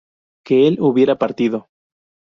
[0.43, 1.67] que él hubiera partido